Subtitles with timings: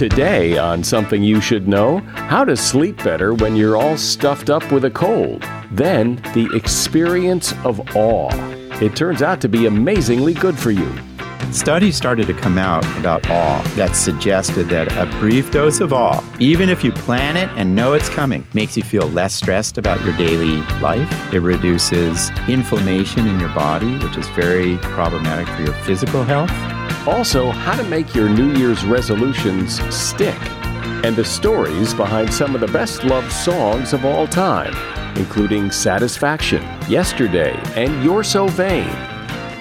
[0.00, 4.72] Today, on Something You Should Know, how to sleep better when you're all stuffed up
[4.72, 5.44] with a cold.
[5.72, 8.30] Then, the experience of awe.
[8.80, 10.90] It turns out to be amazingly good for you.
[11.52, 16.24] Studies started to come out about awe that suggested that a brief dose of awe,
[16.38, 20.02] even if you plan it and know it's coming, makes you feel less stressed about
[20.02, 21.34] your daily life.
[21.34, 26.79] It reduces inflammation in your body, which is very problematic for your physical health.
[27.06, 30.36] Also, how to make your New Year's resolutions stick,
[31.02, 34.74] and the stories behind some of the best loved songs of all time,
[35.16, 38.90] including Satisfaction, Yesterday, and You're So Vain.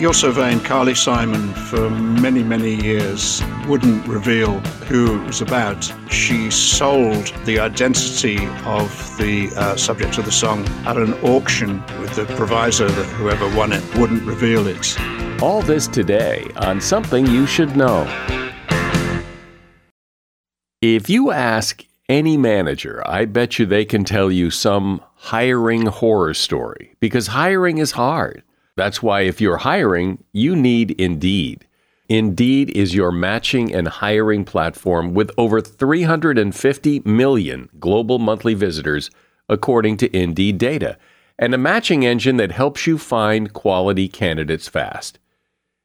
[0.01, 4.59] You're So Vain, Carly Simon, for many, many years, wouldn't reveal
[4.89, 5.93] who it was about.
[6.09, 12.15] She sold the identity of the uh, subject of the song at an auction with
[12.15, 15.18] the proviso that whoever won it wouldn't reveal it.
[15.41, 18.03] All this today on Something You Should Know.
[20.81, 26.33] If you ask any manager, I bet you they can tell you some hiring horror
[26.33, 28.43] story because hiring is hard.
[28.75, 31.65] That's why if you're hiring, you need Indeed.
[32.09, 39.09] Indeed is your matching and hiring platform with over 350 million global monthly visitors,
[39.47, 40.97] according to Indeed data,
[41.37, 45.17] and a matching engine that helps you find quality candidates fast.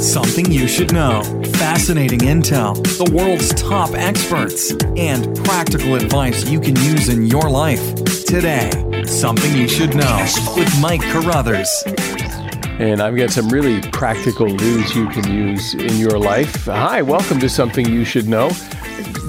[0.00, 1.24] Something you should know.
[1.54, 7.96] Fascinating intel, the world's top experts, and practical advice you can use in your life.
[8.24, 8.70] Today,
[9.04, 10.24] Something You Should Know
[10.56, 11.68] with Mike Carruthers.
[12.78, 16.66] And I've got some really practical news you can use in your life.
[16.66, 18.50] Hi, welcome to Something You Should Know.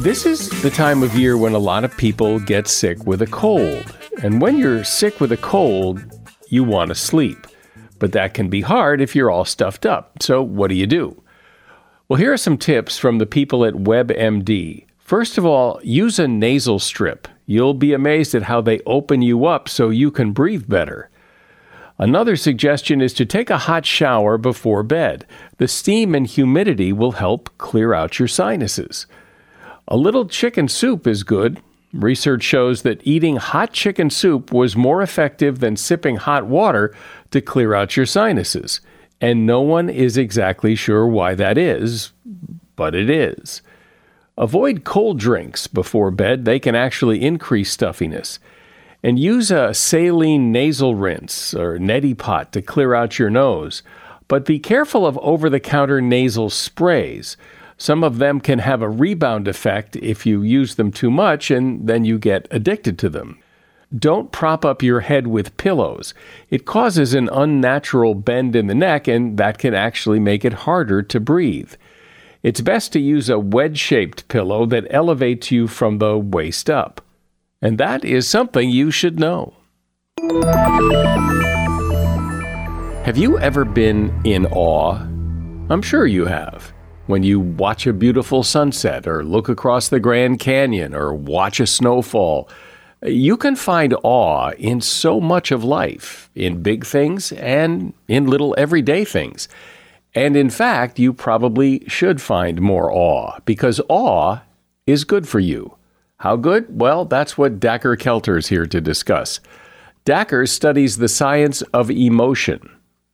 [0.03, 3.27] This is the time of year when a lot of people get sick with a
[3.27, 3.95] cold.
[4.21, 5.99] And when you're sick with a cold,
[6.49, 7.47] you want to sleep.
[7.99, 10.23] But that can be hard if you're all stuffed up.
[10.23, 11.21] So, what do you do?
[12.07, 14.85] Well, here are some tips from the people at WebMD.
[14.97, 17.27] First of all, use a nasal strip.
[17.45, 21.09] You'll be amazed at how they open you up so you can breathe better.
[21.97, 25.25] Another suggestion is to take a hot shower before bed.
[25.57, 29.05] The steam and humidity will help clear out your sinuses.
[29.87, 31.61] A little chicken soup is good.
[31.93, 36.93] Research shows that eating hot chicken soup was more effective than sipping hot water
[37.31, 38.79] to clear out your sinuses.
[39.19, 42.11] And no one is exactly sure why that is,
[42.75, 43.61] but it is.
[44.37, 48.39] Avoid cold drinks before bed, they can actually increase stuffiness.
[49.03, 53.81] And use a saline nasal rinse or neti pot to clear out your nose.
[54.27, 57.35] But be careful of over the counter nasal sprays.
[57.79, 61.87] Some of them can have a rebound effect if you use them too much and
[61.87, 63.39] then you get addicted to them.
[63.97, 66.13] Don't prop up your head with pillows.
[66.49, 71.01] It causes an unnatural bend in the neck, and that can actually make it harder
[71.01, 71.73] to breathe.
[72.43, 77.01] It's best to use a wedge shaped pillow that elevates you from the waist up.
[77.63, 79.55] And that is something you should know.
[83.05, 84.99] Have you ever been in awe?
[85.71, 86.73] I'm sure you have.
[87.09, 91.65] When you watch a beautiful sunset, or look across the Grand Canyon, or watch a
[91.65, 92.47] snowfall,
[93.01, 98.53] you can find awe in so much of life, in big things and in little
[98.59, 99.47] everyday things.
[100.13, 104.41] And in fact, you probably should find more awe because awe
[104.85, 105.73] is good for you.
[106.17, 106.67] How good?
[106.69, 109.39] Well, that's what Dacher Keltner is here to discuss.
[110.05, 112.69] Dacher studies the science of emotion.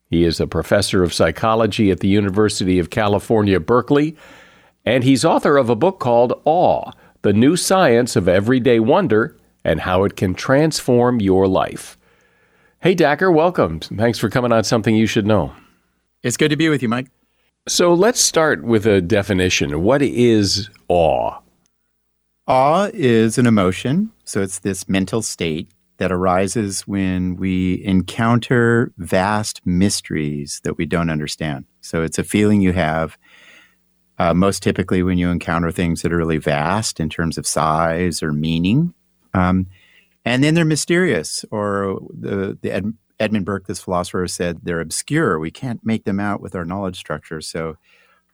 [0.10, 4.16] He is a professor of psychology at the University of California, Berkeley,
[4.86, 6.92] and he's author of a book called Awe
[7.24, 11.98] The New Science of Everyday Wonder and How It Can Transform Your Life.
[12.82, 13.80] Hey, Dacher, welcome.
[13.80, 15.54] Thanks for coming on Something You Should Know.
[16.22, 17.08] It's good to be with you, Mike.
[17.68, 19.82] So let's start with a definition.
[19.82, 21.40] What is awe?
[22.48, 24.12] Awe is an emotion.
[24.24, 25.68] So it's this mental state
[25.98, 31.66] that arises when we encounter vast mysteries that we don't understand.
[31.82, 33.18] So it's a feeling you have
[34.18, 38.24] uh, most typically when you encounter things that are really vast in terms of size
[38.24, 38.94] or meaning.
[39.34, 39.68] Um,
[40.24, 45.38] and then they're mysterious, or the, the Ed, Edmund Burke, this philosopher, said they're obscure.
[45.38, 47.42] We can't make them out with our knowledge structure.
[47.42, 47.78] So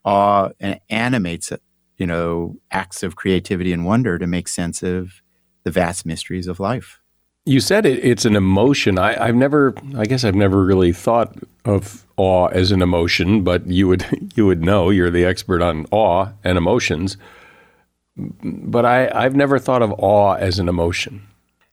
[0.06, 0.50] awe
[0.90, 1.52] animates,
[1.98, 5.22] you know, acts of creativity and wonder to make sense of
[5.64, 7.01] the vast mysteries of life.
[7.46, 9.00] You said it, it's an emotion.
[9.00, 11.36] I, have never, I guess, I've never really thought
[11.66, 14.06] of awe as an emotion, but you would,
[14.36, 14.90] you would know.
[14.90, 17.18] You're the expert on awe and emotions.
[18.16, 21.26] But I, I've never thought of awe as an emotion.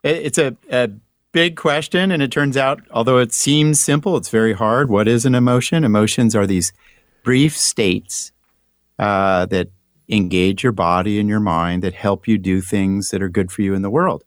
[0.02, 0.90] It's a, a
[1.32, 4.88] big question, and it turns out, although it seems simple, it's very hard.
[4.88, 5.84] What is an emotion?
[5.84, 6.72] Emotions are these
[7.24, 8.32] brief states
[8.98, 9.68] uh, that
[10.08, 13.62] engage your body and your mind that help you do things that are good for
[13.62, 14.24] you in the world.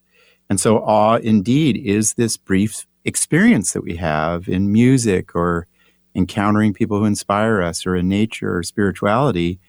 [0.51, 5.65] And so, awe indeed is this brief experience that we have in music or
[6.13, 9.61] encountering people who inspire us or in nature or spirituality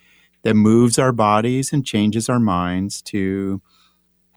[0.42, 3.62] that moves our bodies and changes our minds to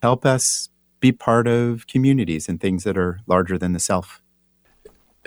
[0.04, 0.70] help us
[1.00, 4.22] be part of communities and things that are larger than the self.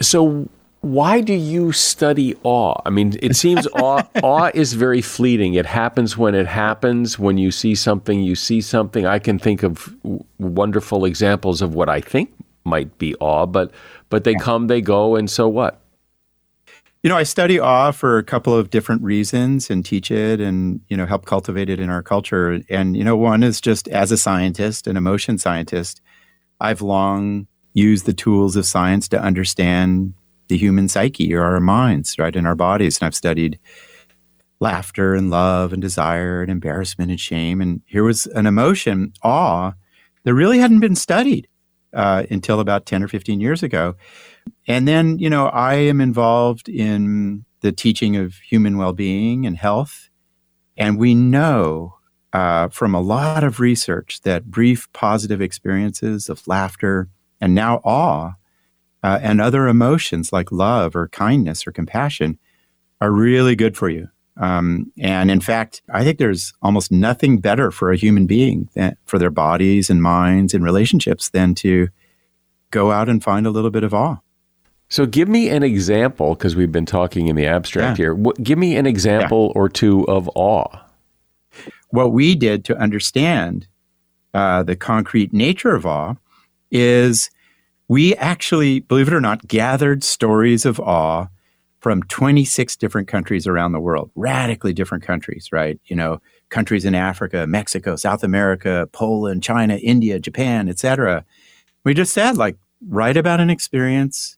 [0.01, 0.49] So,
[0.81, 2.81] why do you study awe?
[2.87, 5.55] I mean, it seems awe, awe is very fleeting.
[5.55, 7.19] It happens when it happens.
[7.19, 9.07] When you see something, you see something.
[9.07, 9.95] I can think of
[10.39, 12.33] wonderful examples of what I think
[12.65, 13.73] might be awe, but
[14.09, 15.81] but they come, they go, and so what?
[17.03, 20.81] You know, I study awe for a couple of different reasons and teach it and,
[20.89, 22.61] you know, help cultivate it in our culture.
[22.69, 26.01] And, you know, one is just as a scientist, an emotion scientist,
[26.61, 30.15] I've long used the tools of science to understand
[30.49, 32.99] the human psyche or our minds, right, in our bodies.
[32.99, 33.59] And I've studied
[34.61, 37.61] laughter and love and desire and embarrassment and shame.
[37.61, 39.73] And here was an emotion, awe,
[40.25, 41.49] that really hadn't been studied
[41.93, 43.95] uh, until about 10 or 15 years ago.
[44.67, 49.57] And then, you know, I am involved in the teaching of human well being and
[49.57, 50.09] health.
[50.77, 51.95] And we know
[52.33, 57.09] uh, from a lot of research that brief positive experiences of laughter
[57.41, 58.33] and now awe
[59.03, 62.39] uh, and other emotions like love or kindness or compassion
[63.01, 64.09] are really good for you.
[64.37, 68.97] Um, and in fact, I think there's almost nothing better for a human being than,
[69.05, 71.89] for their bodies and minds and relationships than to
[72.71, 74.19] go out and find a little bit of awe.
[74.91, 78.05] So, give me an example because we've been talking in the abstract yeah.
[78.05, 78.15] here.
[78.15, 79.61] What, give me an example yeah.
[79.61, 80.85] or two of awe.
[81.91, 83.67] What we did to understand
[84.33, 86.15] uh, the concrete nature of awe
[86.71, 87.29] is
[87.89, 91.27] we actually, believe it or not, gathered stories of awe
[91.81, 95.81] from 26 different countries around the world, radically different countries, right?
[95.87, 96.21] You know,
[96.51, 101.25] countries in Africa, Mexico, South America, Poland, China, India, Japan, etc.
[101.85, 102.57] We just said, like,
[102.87, 104.37] write about an experience,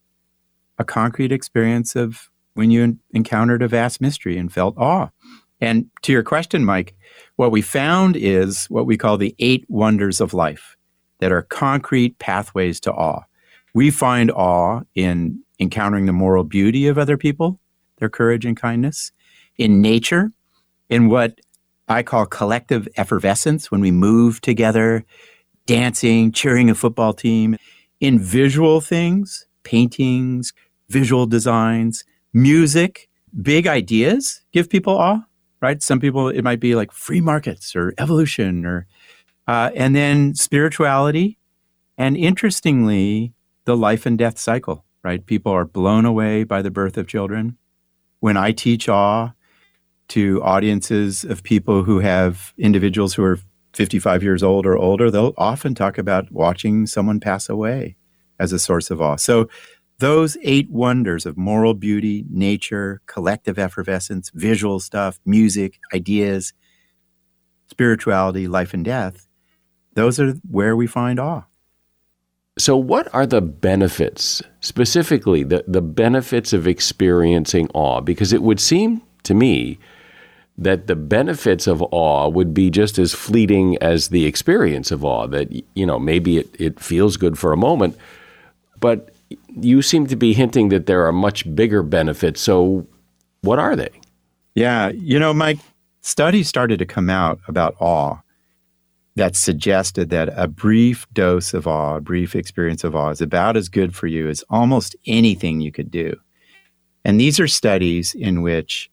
[0.79, 5.09] a concrete experience of when you encountered a vast mystery and felt awe.
[5.61, 6.95] And to your question, Mike,
[7.37, 10.77] what we found is what we call the eight wonders of life
[11.19, 13.23] that are concrete pathways to awe.
[13.75, 17.61] We find awe in encountering the moral beauty of other people,
[17.99, 19.13] their courage and kindness,
[19.57, 20.33] in nature,
[20.89, 21.41] in what
[21.89, 25.05] I call collective effervescence when we move together,
[25.67, 27.57] dancing, cheering a football team,
[28.01, 30.53] in visual things, paintings,
[30.89, 33.09] visual designs, music,
[33.43, 35.23] big ideas give people awe,
[35.61, 35.83] right?
[35.83, 38.87] Some people, it might be like free markets or evolution or,
[39.47, 41.39] uh, and then spirituality.
[41.99, 43.35] And interestingly,
[43.71, 45.25] the life and death cycle, right?
[45.25, 47.57] People are blown away by the birth of children.
[48.19, 49.31] When I teach awe
[50.09, 53.39] to audiences of people who have individuals who are
[53.75, 57.95] 55 years old or older, they'll often talk about watching someone pass away
[58.41, 59.15] as a source of awe.
[59.15, 59.49] So,
[59.99, 66.55] those eight wonders of moral beauty, nature, collective effervescence, visual stuff, music, ideas,
[67.69, 69.29] spirituality, life and death,
[69.95, 71.45] those are where we find awe.
[72.61, 78.03] So, what are the benefits, specifically the, the benefits of experiencing awe?
[78.03, 79.79] Because it would seem to me
[80.59, 85.27] that the benefits of awe would be just as fleeting as the experience of awe,
[85.29, 87.97] that, you know, maybe it, it feels good for a moment,
[88.79, 89.09] but
[89.59, 92.43] you seem to be hinting that there are much bigger benefits.
[92.43, 92.87] So,
[93.41, 93.91] what are they?
[94.55, 95.61] Yeah, you know, Mike,
[96.03, 98.19] studies started to come out about awe
[99.17, 103.57] that suggested that a brief dose of awe, a brief experience of awe, is about
[103.57, 106.15] as good for you as almost anything you could do.
[107.05, 108.91] And these are studies in which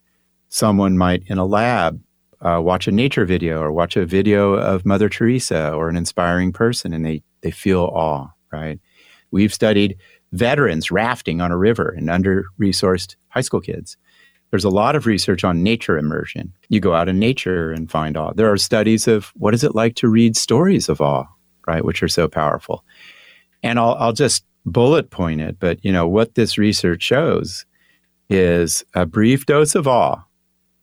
[0.50, 2.02] someone might, in a lab,
[2.42, 6.52] uh, watch a nature video or watch a video of Mother Teresa or an inspiring
[6.52, 8.80] person and they, they feel awe, right?
[9.32, 9.98] We've studied
[10.32, 13.98] veterans rafting on a river and under resourced high school kids.
[14.52, 16.54] There's a lot of research on nature immersion.
[16.70, 18.32] You go out in nature and find awe.
[18.34, 21.26] There are studies of what is it like to read stories of awe,
[21.68, 22.86] right, which are so powerful.
[23.62, 27.66] And I'll, I'll just bullet point it, but you know what this research shows
[28.30, 30.24] is a brief dose of awe,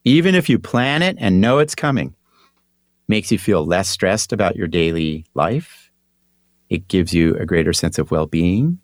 [0.05, 2.15] even if you plan it and know it's coming,
[3.09, 5.91] makes you feel less stressed about your daily life.
[6.71, 8.79] It gives you a greater sense of well-being.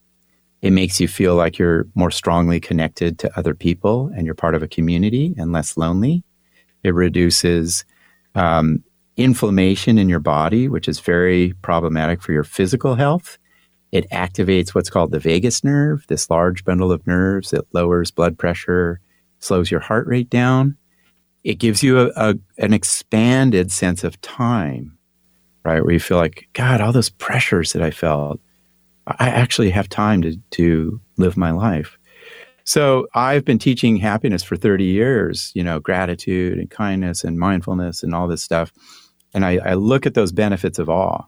[0.62, 4.54] It makes you feel like you're more strongly connected to other people and you're part
[4.54, 6.22] of a community and less lonely.
[6.82, 7.84] It reduces
[8.34, 8.84] um,
[9.16, 13.38] inflammation in your body, which is very problematic for your physical health.
[13.92, 18.38] It activates what's called the vagus nerve, this large bundle of nerves that lowers blood
[18.38, 19.00] pressure,
[19.40, 20.76] slows your heart rate down.
[21.42, 24.96] It gives you a, a, an expanded sense of time,
[25.64, 25.82] right?
[25.82, 28.40] Where you feel like, God, all those pressures that I felt,
[29.18, 31.98] I actually have time to, to live my life.
[32.64, 38.02] So I've been teaching happiness for 30 years, you know, gratitude and kindness and mindfulness
[38.02, 38.72] and all this stuff.
[39.34, 41.24] And I, I look at those benefits of awe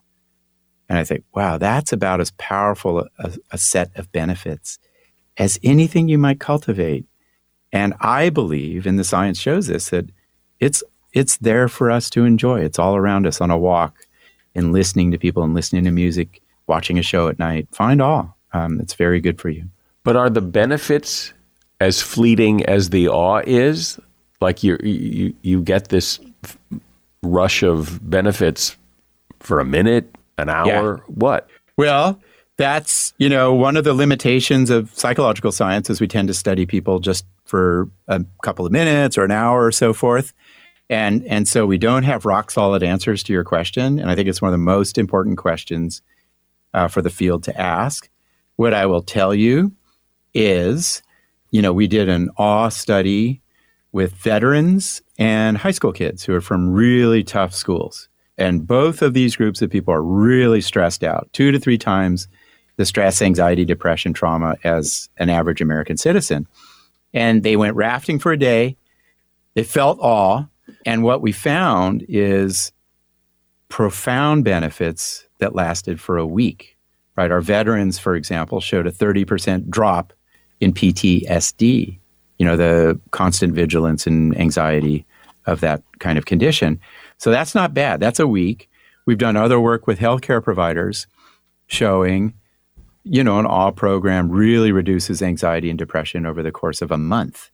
[0.88, 4.78] and I think, wow, that's about as powerful a, a set of benefits
[5.38, 7.06] as anything you might cultivate.
[7.72, 10.10] And I believe, and the science shows this, that
[10.60, 10.84] it's
[11.14, 12.60] it's there for us to enjoy.
[12.60, 14.06] It's all around us on a walk,
[14.54, 17.68] and listening to people, and listening to music, watching a show at night.
[17.72, 18.28] Find awe.
[18.52, 19.64] Um, it's very good for you.
[20.04, 21.32] But are the benefits
[21.80, 23.98] as fleeting as the awe is?
[24.40, 26.18] Like you you you get this
[27.22, 28.76] rush of benefits
[29.40, 31.14] for a minute, an hour, yeah.
[31.14, 31.48] what?
[31.76, 32.20] Well,
[32.56, 36.66] that's you know one of the limitations of psychological science is we tend to study
[36.66, 40.32] people just for a couple of minutes or an hour or so forth
[40.90, 44.28] and and so we don't have rock solid answers to your question and i think
[44.28, 46.02] it's one of the most important questions
[46.74, 48.08] uh, for the field to ask
[48.56, 49.72] what i will tell you
[50.34, 51.02] is
[51.50, 53.40] you know we did an awe study
[53.92, 59.14] with veterans and high school kids who are from really tough schools and both of
[59.14, 62.28] these groups of people are really stressed out, two to three times
[62.76, 66.46] the stress, anxiety, depression, trauma as an average American citizen.
[67.12, 68.76] And they went rafting for a day.
[69.54, 70.46] They felt awe.
[70.86, 72.72] And what we found is
[73.72, 76.76] profound benefits that lasted for a week.
[77.16, 77.30] Right?
[77.30, 80.12] Our veterans, for example, showed a 30% drop
[80.60, 81.98] in PTSD,
[82.38, 85.06] you know, the constant vigilance and anxiety
[85.46, 86.78] of that kind of condition.
[87.16, 87.98] So that's not bad.
[87.98, 88.68] That's a week.
[89.06, 91.06] We've done other work with healthcare providers
[91.66, 92.34] showing,
[93.04, 96.98] you know, an awe program really reduces anxiety and depression over the course of a
[96.98, 97.50] month.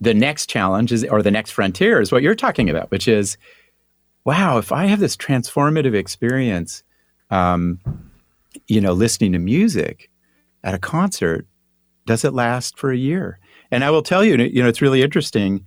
[0.00, 3.36] The next challenge is, or the next frontier is what you're talking about, which is,
[4.26, 6.82] wow, if I have this transformative experience,
[7.30, 7.80] um,
[8.66, 10.10] you know, listening to music
[10.64, 11.46] at a concert,
[12.06, 13.38] does it last for a year?
[13.70, 15.64] And I will tell you, you know, it's really interesting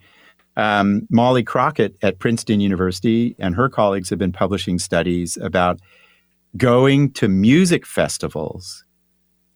[0.57, 5.79] um, Molly Crockett at Princeton University and her colleagues have been publishing studies about
[6.57, 8.83] going to music festivals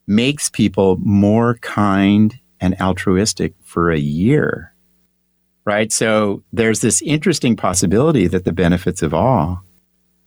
[0.08, 4.73] makes people more kind and altruistic for a year.
[5.66, 5.92] Right?
[5.92, 9.58] So there's this interesting possibility that the benefits of awe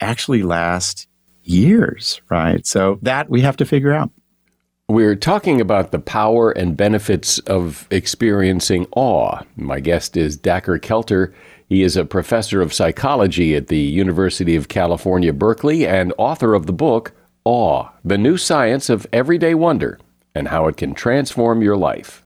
[0.00, 1.08] actually last
[1.42, 2.66] years, right?
[2.66, 4.10] So that we have to figure out.
[4.88, 9.40] We're talking about the power and benefits of experiencing awe.
[9.56, 11.34] My guest is Dacher Keltner.
[11.68, 16.66] He is a professor of psychology at the University of California, Berkeley, and author of
[16.66, 17.12] the book
[17.44, 19.98] Awe The New Science of Everyday Wonder
[20.34, 22.25] and How It Can Transform Your Life.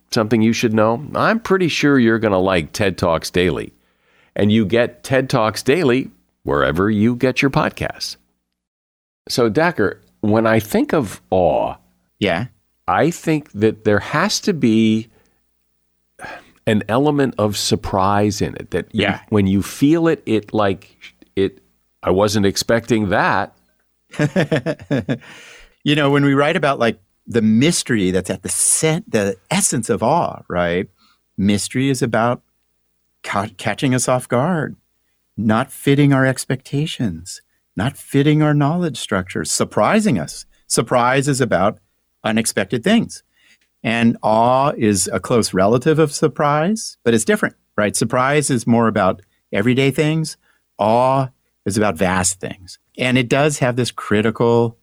[0.13, 3.73] something you should know, I'm pretty sure you're going to like TED Talks Daily.
[4.35, 6.09] And you get TED Talks Daily
[6.43, 8.15] wherever you get your podcasts.
[9.29, 11.75] So, Dacher, when I think of awe,
[12.19, 12.47] Yeah.
[12.87, 15.07] I think that there has to be
[16.67, 18.71] an element of surprise in it.
[18.71, 19.21] That you- Yeah.
[19.29, 20.97] when you feel it, it like
[21.35, 21.59] it.
[22.03, 23.55] I wasn't expecting that.
[25.83, 29.89] you know, when we write about like the mystery that's at the cent- the essence
[29.89, 30.89] of awe, right?
[31.37, 32.41] Mystery is about
[33.23, 34.75] ca- catching us off guard,
[35.37, 37.41] not fitting our expectations,
[37.75, 40.45] not fitting our knowledge structures, surprising us.
[40.67, 41.79] Surprise is about
[42.23, 43.23] unexpected things.
[43.83, 47.95] And awe is a close relative of surprise, but it's different, right?
[47.95, 50.37] Surprise is more about everyday things.
[50.77, 51.29] Awe
[51.65, 52.77] is about vast things.
[52.97, 54.77] And it does have this critical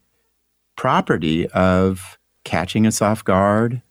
[0.76, 2.17] property of
[2.48, 3.82] catching us off guard,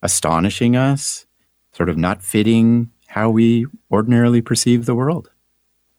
[0.00, 1.26] astonishing us,
[1.72, 5.30] sort of not fitting how we ordinarily perceive the world.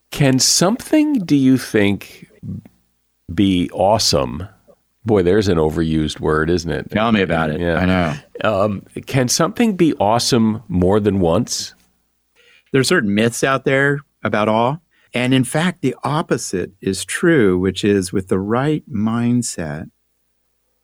[0.09, 2.27] Can something, do you think,
[3.31, 4.47] be awesome?
[5.05, 6.89] Boy, there's an overused word, isn't it?
[6.89, 7.59] Tell me about it.
[7.59, 7.75] Yeah.
[7.75, 8.15] I know.
[8.43, 11.75] Um, can something be awesome more than once?
[12.71, 14.77] There are certain myths out there about awe.
[15.13, 19.91] And in fact, the opposite is true, which is with the right mindset,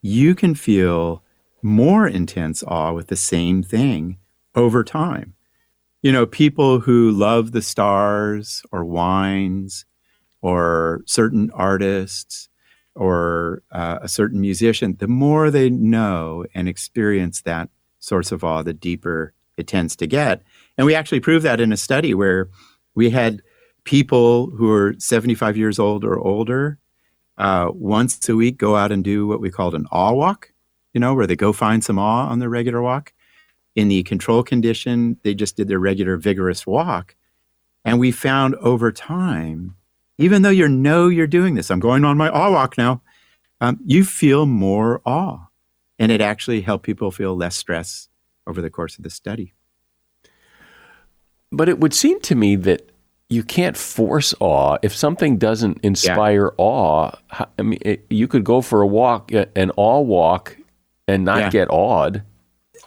[0.01, 1.23] you can feel
[1.61, 4.17] more intense awe with the same thing
[4.55, 5.33] over time.
[6.01, 9.85] You know, people who love the stars or wines
[10.41, 12.49] or certain artists
[12.95, 18.63] or uh, a certain musician, the more they know and experience that source of awe,
[18.63, 20.43] the deeper it tends to get.
[20.77, 22.49] And we actually proved that in a study where
[22.95, 23.41] we had
[23.83, 26.77] people who are 75 years old or older
[27.37, 30.51] uh, once a week go out and do what we called an awe walk,
[30.93, 33.13] you know, where they go find some awe on their regular walk.
[33.75, 37.15] In the control condition, they just did their regular vigorous walk.
[37.85, 39.75] And we found over time,
[40.17, 43.01] even though you know you're doing this, I'm going on my awe walk now,
[43.61, 45.47] um, you feel more awe.
[45.99, 48.09] And it actually helped people feel less stress
[48.47, 49.53] over the course of the study.
[51.51, 52.89] But it would seem to me that
[53.29, 54.77] you can't force awe.
[54.81, 57.11] If something doesn't inspire awe,
[57.59, 60.57] I mean, it, you could go for a walk, uh, an awe walk,
[61.07, 61.49] and not Yeah.
[61.49, 62.23] get awed.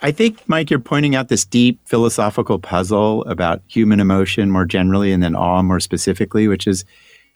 [0.02, 5.12] I think, Mike, you're pointing out this deep philosophical puzzle about human emotion more generally
[5.12, 6.84] and then awe more specifically, which is,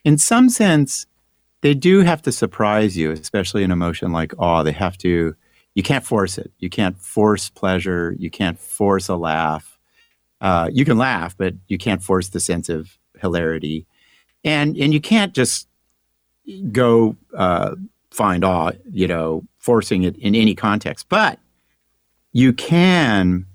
[0.04, 1.04] in some sense,
[1.60, 4.62] they do have to surprise you, especially an emotion like awe.
[4.62, 5.34] They have to,
[5.74, 6.52] you can't force it.
[6.58, 8.14] You can't force pleasure.
[8.18, 9.73] You can't force a laugh.
[10.44, 13.86] Uh, you can laugh, but you can't force the sense of hilarity.
[14.44, 15.68] And, and you can't just
[16.70, 17.76] go uh,
[18.10, 21.08] find awe, you know, forcing it in any context.
[21.08, 21.38] But
[22.32, 23.46] you can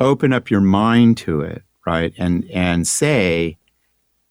[0.00, 2.12] open up your mind to it, right?
[2.18, 3.56] And and say,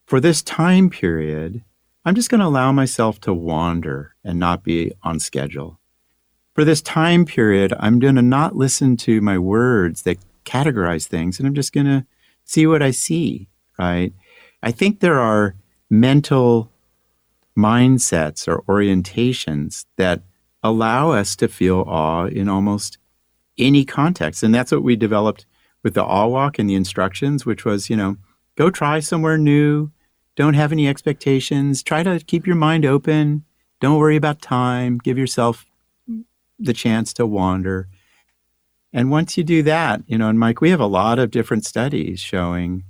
[0.06, 1.64] for this time period,
[2.04, 5.80] I'm just going to allow myself to wander and not be on schedule.
[6.54, 11.40] For this time period, I'm going to not listen to my words that categorize things,
[11.40, 12.06] and I'm just going to
[12.46, 14.14] see what I see, right?
[14.62, 15.56] I think there are
[15.90, 16.72] mental
[17.58, 20.22] mindsets or orientations that
[20.64, 22.98] allow us to feel awe in almost
[23.58, 24.44] any context.
[24.44, 25.46] And that's what we developed
[25.84, 28.18] with the awe walk and the instructions, which was, you know,
[28.56, 29.92] go try somewhere new.
[30.36, 31.84] Don't have any expectations.
[31.84, 33.44] Try to keep your mind open.
[33.82, 34.98] Don't worry about time.
[34.98, 35.66] Give yourself
[36.58, 37.90] the chance to wander.
[38.94, 41.66] And once you do that, you know, and Mike, we have a lot of different
[41.66, 42.84] studies showing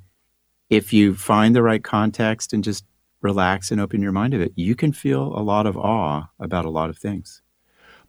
[0.70, 2.84] if you find the right context and just
[3.22, 6.66] relax and open your mind to it, you can feel a lot of awe about
[6.66, 7.42] a lot of things.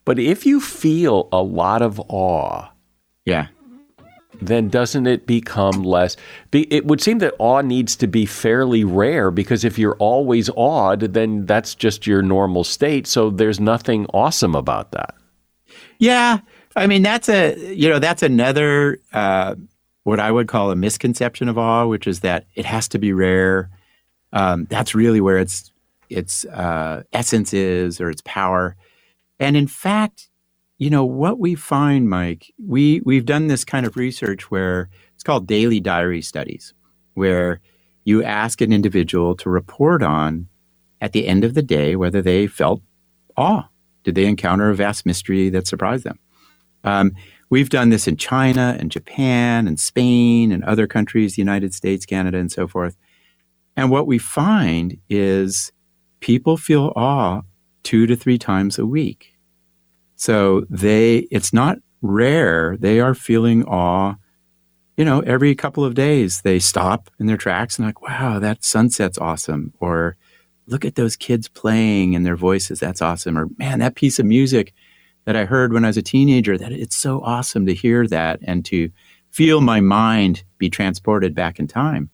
[0.05, 2.69] But if you feel a lot of awe,
[3.25, 3.47] Yeah.
[4.43, 6.17] then doesn't it become less?
[6.51, 10.51] Be, it would seem that awe needs to be fairly rare because if you're always
[10.57, 13.07] awed, then that's just your normal state.
[13.07, 15.15] So there's nothing awesome about that.
[16.01, 16.41] Yeah,
[16.77, 19.55] I mean that's a you know that's another uh,
[20.05, 23.13] what I would call a misconception of awe, which is that it has to be
[23.13, 23.71] rare.
[24.33, 25.73] Um, that's really where its
[26.11, 28.77] its uh, essence is or its power.
[29.41, 30.29] And in fact,
[30.79, 35.25] you know what we find, Mike, we we've done this kind of research where it's
[35.25, 36.75] called daily diary studies,
[37.15, 37.61] where
[38.05, 40.49] you ask an individual to report on
[41.01, 42.83] at the end of the day whether they felt
[43.37, 43.69] awe.
[44.03, 46.19] Did they encounter a vast mystery that surprised them?
[46.85, 47.13] Um,
[47.51, 52.07] we've done this in China and Japan and Spain and other countries, the United States,
[52.07, 52.97] Canada, and so forth.
[53.77, 55.73] And what we find is
[56.21, 57.43] people feel awe
[57.83, 59.35] two to three times a week.
[60.17, 62.77] So they, it's not rare.
[62.77, 64.15] They are feeling awe,
[64.97, 66.43] you know, every couple of days.
[66.43, 69.73] They stop in their tracks and like, wow, that sunset's awesome.
[69.81, 70.17] Or
[70.67, 72.81] look at those kids playing and their voices.
[72.81, 73.37] That's awesome.
[73.37, 74.73] Or, man, that piece of music
[75.25, 78.41] that I heard when I was a teenager, that it's so awesome to hear that
[78.43, 78.91] and to
[79.31, 82.11] feel my mind be transported back in time.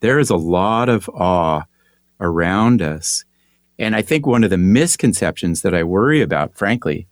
[0.00, 1.64] There is a lot of awe
[2.20, 3.24] around us.
[3.78, 7.08] And I think one of the misconceptions that I worry about, frankly,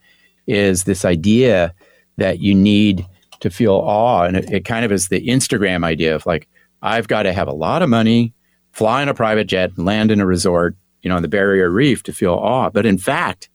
[0.47, 1.75] is this idea
[2.17, 3.07] that you need
[3.41, 4.23] to feel awe.
[4.23, 6.49] And it, it kind of is the Instagram idea of like,
[6.83, 8.33] I've got to have a lot of money,
[8.73, 12.03] fly in a private jet, land in a resort, you know, on the Barrier Reef
[12.05, 12.71] to feel awe.
[12.71, 13.50] But in fact,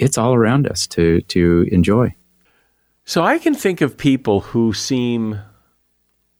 [0.00, 2.14] it's all around us to to enjoy.
[3.04, 5.40] So I can think of people who seem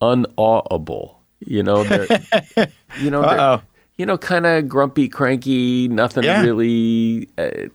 [0.01, 1.21] unawable.
[1.41, 1.83] You know,
[3.01, 3.61] you know,
[3.97, 6.43] you know, kind of grumpy, cranky, nothing yeah.
[6.43, 7.29] really.
[7.39, 7.69] Uh,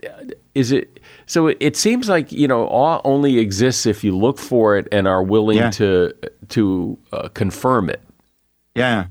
[0.53, 0.99] is it?
[1.25, 4.87] So it, it, seems like you know, awe only exists if you look for it
[4.91, 5.71] and are willing yeah.
[5.71, 6.13] to
[6.49, 8.01] to uh, confirm it.
[8.75, 9.07] Yeah,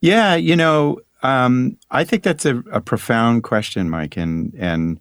[0.00, 0.34] yeah.
[0.34, 5.00] You know, um, I think that's a, a, profound question, Mike, and and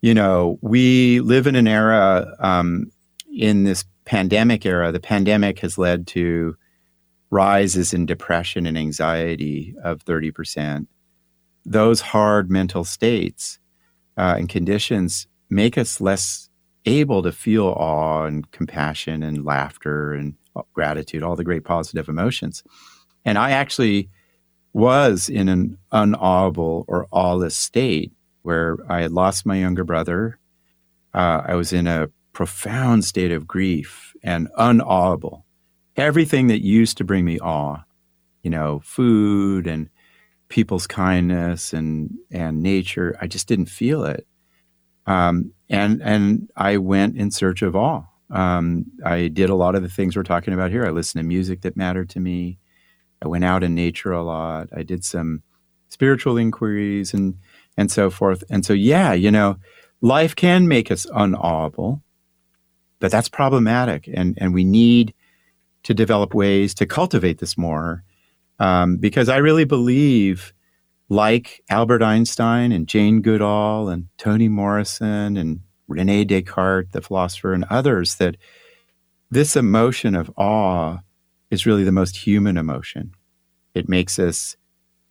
[0.00, 2.90] you know, we live in an era um,
[3.32, 4.92] in this pandemic era.
[4.92, 6.56] The pandemic has led to
[7.30, 10.86] rises in depression and anxiety of 30%.
[11.64, 13.58] Those hard mental states
[14.16, 16.48] uh, and conditions make us less
[16.86, 20.34] able to feel awe and compassion and laughter and
[20.72, 22.62] gratitude, all the great positive emotions.
[23.24, 24.08] And I actually
[24.72, 28.12] was in an unawable or aweless state
[28.48, 30.38] where I had lost my younger brother.
[31.12, 35.44] Uh, I was in a profound state of grief and unawable
[35.98, 37.82] everything that used to bring me awe,
[38.42, 39.90] you know, food and
[40.48, 44.26] people's kindness and and nature, I just didn't feel it.
[45.06, 48.04] Um, and and I went in search of awe.
[48.30, 50.86] Um, I did a lot of the things we're talking about here.
[50.86, 52.58] I listened to music that mattered to me.
[53.22, 54.68] I went out in nature a lot.
[54.74, 55.42] I did some
[55.88, 57.38] spiritual inquiries and
[57.78, 58.42] and so forth.
[58.50, 59.56] And so, yeah, you know,
[60.02, 62.02] life can make us unawable,
[62.98, 64.10] but that's problematic.
[64.12, 65.14] And and we need
[65.84, 68.02] to develop ways to cultivate this more.
[68.58, 70.52] Um, because I really believe,
[71.08, 77.64] like Albert Einstein and Jane Goodall and Toni Morrison and Rene Descartes, the philosopher, and
[77.70, 78.36] others, that
[79.30, 80.98] this emotion of awe
[81.50, 83.12] is really the most human emotion.
[83.72, 84.56] It makes us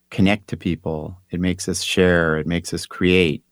[0.10, 3.43] connect to people, it makes us share, it makes us create.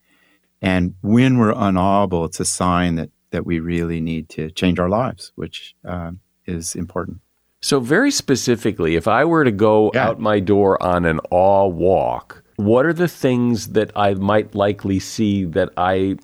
[0.62, 4.88] And when we're unawable, it's a sign that that we really need to change our
[4.88, 7.20] lives, which um, is important.
[7.62, 10.08] So, very specifically, if I were to go yeah.
[10.08, 15.00] out my door on an awe walk, what are the things that I might likely
[15.00, 16.18] see that I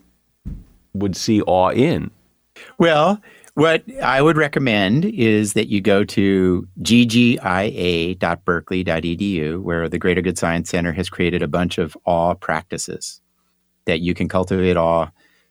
[0.93, 2.11] would see awe in?
[2.77, 3.19] Well,
[3.61, 10.69] what I would recommend is that you go to ggia.berkeley.edu, where the Greater Good Science
[10.69, 13.21] Center has created a bunch of awe practices
[13.85, 15.09] that you can cultivate awe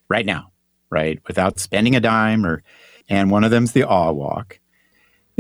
[0.09, 0.53] right now,
[0.91, 1.19] right?
[1.27, 2.63] Without spending a dime or
[3.09, 4.61] and one of them's the awe walk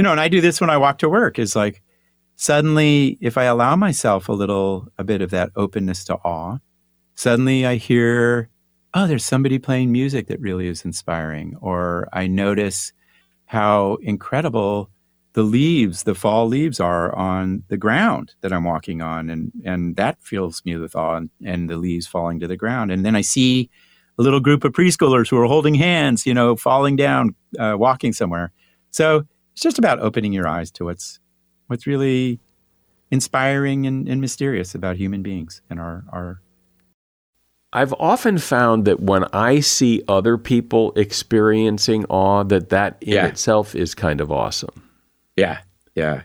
[0.00, 1.82] you know, and I do this when I walk to work is like
[2.36, 6.56] suddenly if I allow myself a little a bit of that openness to awe,
[7.14, 8.48] suddenly I hear,
[8.94, 11.56] oh, there's somebody playing music that really is inspiring.
[11.60, 12.92] Or I notice
[13.46, 14.90] how incredible
[15.32, 19.30] the leaves, the fall leaves are on the ground that I'm walking on.
[19.30, 22.90] And, and that fills me with awe and, and the leaves falling to the ground.
[22.90, 23.70] And then I see
[24.18, 28.12] a little group of preschoolers who are holding hands, you know, falling down, uh, walking
[28.12, 28.52] somewhere.
[28.90, 31.20] So it's just about opening your eyes to what's
[31.68, 32.40] what's really
[33.12, 36.40] inspiring and, and mysterious about human beings and our our
[37.72, 43.26] I've often found that when I see other people experiencing awe, that that in yeah.
[43.26, 44.90] itself is kind of awesome.
[45.36, 45.60] Yeah,
[45.94, 46.22] yeah.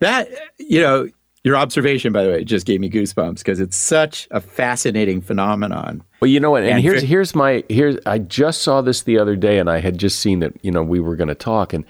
[0.00, 1.08] That you know,
[1.44, 6.02] your observation, by the way, just gave me goosebumps because it's such a fascinating phenomenon.
[6.20, 6.64] Well, you know what?
[6.64, 9.78] And, and here's here's my here's I just saw this the other day, and I
[9.78, 11.84] had just seen that you know we were going to talk, and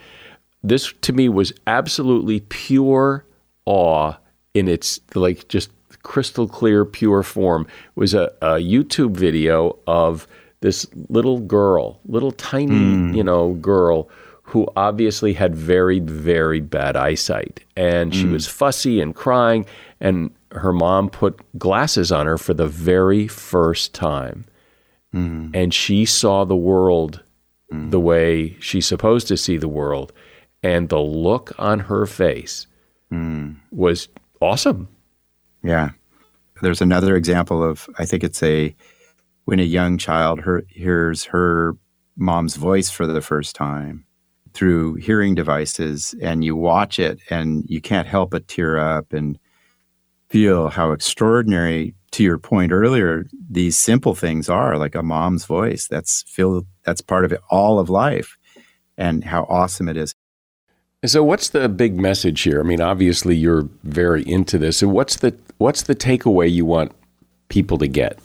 [0.61, 3.25] this to me was absolutely pure
[3.65, 4.13] awe
[4.53, 5.71] in its like just
[6.03, 10.27] crystal clear pure form was a, a youtube video of
[10.61, 13.15] this little girl little tiny mm.
[13.15, 14.09] you know girl
[14.43, 18.31] who obviously had very very bad eyesight and she mm.
[18.31, 19.65] was fussy and crying
[19.99, 24.45] and her mom put glasses on her for the very first time
[25.13, 25.51] mm.
[25.53, 27.21] and she saw the world
[27.69, 27.89] hmm.
[27.91, 30.11] the way she's supposed to see the world
[30.63, 32.67] and the look on her face
[33.11, 33.55] mm.
[33.71, 34.07] was
[34.41, 34.87] awesome.
[35.63, 35.91] Yeah.
[36.61, 38.75] There's another example of, I think it's a,
[39.45, 41.75] when a young child her, hears her
[42.17, 44.05] mom's voice for the first time
[44.53, 49.39] through hearing devices and you watch it and you can't help but tear up and
[50.29, 55.87] feel how extraordinary to your point earlier, these simple things are like a mom's voice.
[55.87, 58.37] That's feel that's part of it, all of life,
[58.97, 60.15] and how awesome it is.
[61.05, 62.59] So, what's the big message here?
[62.59, 64.77] I mean, obviously, you're very into this.
[64.77, 66.91] So, what's the what's the takeaway you want
[67.47, 68.19] people to get?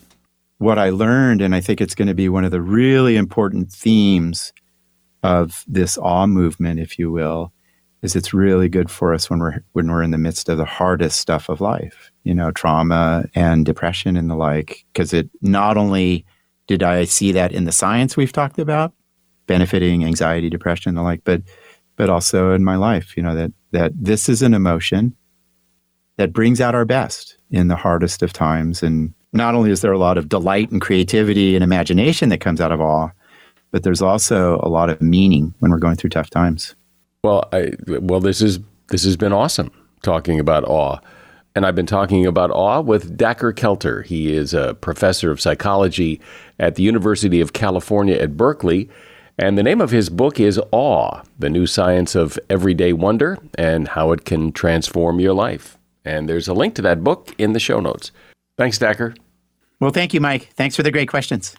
[0.58, 3.70] What I learned, and I think it's going to be one of the really important
[3.70, 4.52] themes
[5.22, 7.52] of this awe movement, if you will,
[8.02, 10.64] is it's really good for us when we're when we're in the midst of the
[10.64, 14.84] hardest stuff of life, you know, trauma and depression and the like.
[14.92, 16.26] Because it not only
[16.66, 18.92] did I see that in the science we've talked about,
[19.46, 21.42] benefiting anxiety, depression, and the like, but
[21.96, 25.14] but also in my life, you know, that that this is an emotion
[26.16, 28.82] that brings out our best in the hardest of times.
[28.82, 32.60] And not only is there a lot of delight and creativity and imagination that comes
[32.60, 33.10] out of awe,
[33.72, 36.76] but there's also a lot of meaning when we're going through tough times.
[37.24, 40.98] Well, I, well, this is this has been awesome talking about awe,
[41.56, 44.04] and I've been talking about awe with Dacher Keltner.
[44.04, 46.20] He is a professor of psychology
[46.60, 48.88] at the University of California at Berkeley,
[49.38, 53.88] and the name of his book is Awe: The New Science of Everyday Wonder and
[53.88, 55.76] How It Can Transform Your Life.
[56.04, 58.12] And there's a link to that book in the show notes.
[58.58, 59.16] Thanks, Dacher.
[59.80, 60.50] Well, thank you, Mike.
[60.54, 61.56] Thanks for the great questions.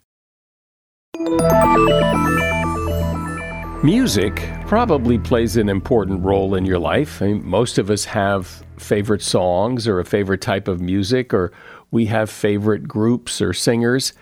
[3.83, 7.21] Music probably plays an important role in your life.
[7.21, 11.51] I mean, most of us have favorite songs or a favorite type of music, or
[11.91, 14.13] we have favorite groups or singers.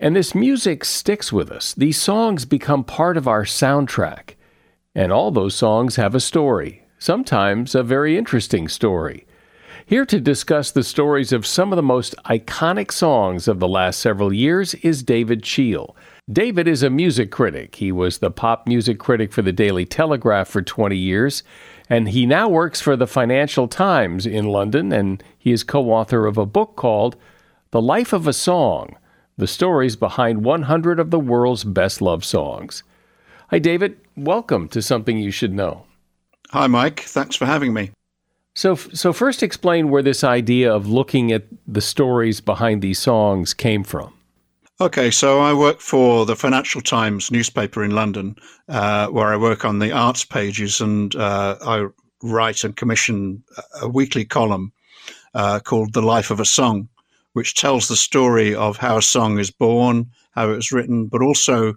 [0.00, 1.74] And this music sticks with us.
[1.74, 4.36] These songs become part of our soundtrack.
[4.94, 9.26] And all those songs have a story, sometimes a very interesting story.
[9.84, 13.98] Here to discuss the stories of some of the most iconic songs of the last
[13.98, 15.96] several years is David Cheal.
[16.30, 17.76] David is a music critic.
[17.76, 21.42] He was the pop music critic for the Daily Telegraph for 20 years,
[21.90, 26.26] and he now works for the Financial Times in London, and he is co author
[26.26, 27.16] of a book called
[27.72, 28.94] The Life of a Song
[29.38, 32.82] The Stories Behind 100 of the World's Best Love Songs.
[33.50, 33.96] Hi, David.
[34.16, 35.84] Welcome to Something You Should Know.
[36.50, 37.02] Hi, Mike.
[37.02, 37.92] Thanks for having me.
[38.56, 43.54] So, so first explain where this idea of looking at the stories behind these songs
[43.54, 44.12] came from.
[44.80, 48.34] Okay, so I work for the Financial Times newspaper in London,
[48.68, 51.86] uh, where I work on the arts pages, and uh, I
[52.24, 53.44] write and commission
[53.80, 54.72] a weekly column
[55.32, 56.88] uh, called "The Life of a Song,"
[57.32, 61.22] which tells the story of how a song is born, how it was written, but
[61.22, 61.74] also,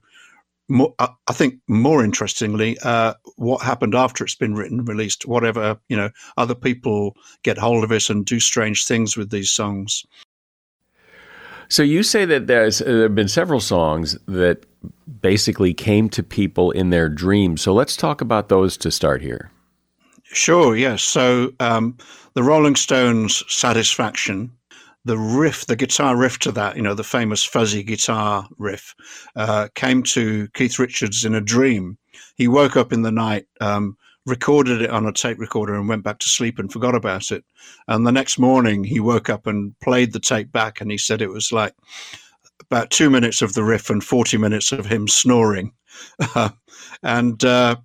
[0.70, 5.98] more, I think, more interestingly, uh, what happened after it's been written, released, whatever you
[5.98, 10.06] know, other people get hold of it and do strange things with these songs.
[11.68, 14.66] So you say that there's uh, there have been several songs that
[15.22, 17.62] basically came to people in their dreams.
[17.62, 19.52] So let's talk about those to start here.
[20.24, 20.76] Sure.
[20.76, 21.02] Yes.
[21.02, 21.98] So um,
[22.34, 24.52] the Rolling Stones' "Satisfaction."
[25.06, 28.94] The riff, the guitar riff to that, you know, the famous fuzzy guitar riff,
[29.36, 31.98] uh, came to Keith Richards in a dream.
[32.36, 36.04] He woke up in the night um, recorded it on a tape recorder and went
[36.04, 37.44] back to sleep and forgot about it.
[37.88, 41.22] And the next morning, he woke up and played the tape back, and he said
[41.22, 41.74] it was like
[42.60, 45.74] about two minutes of the riff and 40 minutes of him snoring.
[47.04, 47.76] and uh,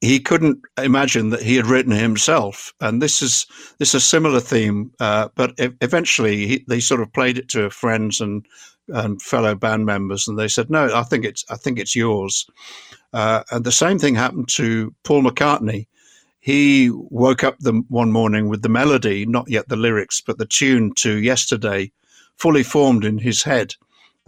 [0.00, 2.72] he couldn't imagine that he had written himself.
[2.80, 3.46] And this is
[3.78, 7.70] this is a similar theme, uh, but eventually he, they sort of played it to
[7.70, 8.46] friends and
[8.88, 12.46] and fellow band members, and they said, "No, I think it's I think it's yours."
[13.12, 15.86] Uh, and the same thing happened to Paul McCartney.
[16.40, 20.46] He woke up the one morning with the melody, not yet the lyrics, but the
[20.46, 21.92] tune to "Yesterday,"
[22.36, 23.74] fully formed in his head.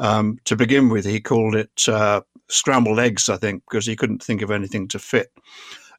[0.01, 4.23] Um, to begin with, he called it uh, "Scrambled Eggs," I think, because he couldn't
[4.23, 5.31] think of anything to fit.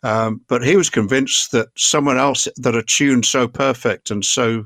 [0.03, 4.65] Um, but he was convinced that someone else that a tune so perfect and so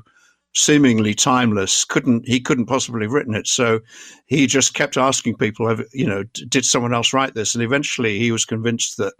[0.54, 3.46] seemingly timeless couldn't he couldn't possibly have written it.
[3.46, 3.80] So
[4.26, 7.54] he just kept asking people you know did someone else write this?
[7.54, 9.14] And eventually he was convinced that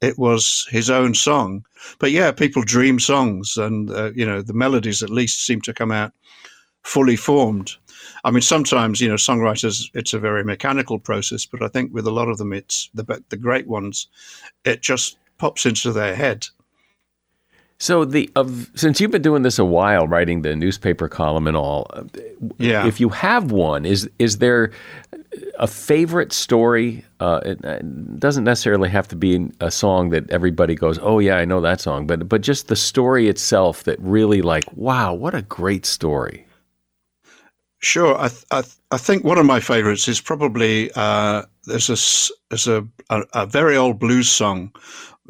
[0.00, 1.64] it was his own song.
[1.98, 5.74] But yeah people dream songs and uh, you know the melodies at least seem to
[5.74, 6.12] come out
[6.84, 7.76] fully formed
[8.24, 12.06] i mean sometimes you know songwriters it's a very mechanical process but i think with
[12.06, 14.08] a lot of them it's the the great ones
[14.64, 16.46] it just pops into their head
[17.80, 21.56] so the of since you've been doing this a while, writing the newspaper column and
[21.56, 21.88] all,
[22.58, 22.86] yeah.
[22.86, 24.72] If you have one, is is there
[25.60, 27.04] a favorite story?
[27.20, 31.36] Uh, it, it, doesn't necessarily have to be a song that everybody goes, "Oh yeah,
[31.36, 35.36] I know that song," but but just the story itself that really like, wow, what
[35.36, 36.47] a great story.
[37.80, 41.88] Sure, I th- I, th- I think one of my favorites is probably uh, there's
[41.88, 44.72] a there's a, a, a very old blues song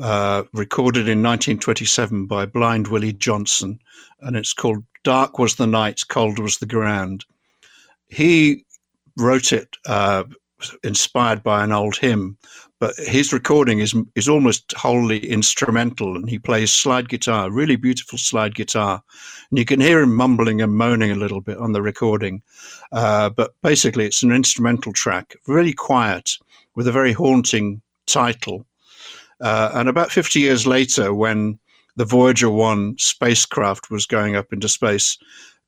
[0.01, 3.79] uh, recorded in 1927 by Blind Willie Johnson,
[4.21, 7.27] and it's called Dark was the night, cold was the ground.
[8.09, 8.65] He
[9.19, 10.25] wrote it uh,
[10.83, 12.37] inspired by an old hymn,
[12.81, 18.19] but his recording is is almost wholly instrumental, and he plays slide guitar, really beautiful
[18.19, 19.03] slide guitar,
[19.51, 22.43] and you can hear him mumbling and moaning a little bit on the recording.
[22.93, 26.31] Uh, but basically, it's an instrumental track, really quiet,
[26.75, 28.65] with a very haunting title.
[29.41, 31.59] Uh, and about 50 years later, when
[31.97, 35.19] the Voyager 1 spacecraft was going up into space,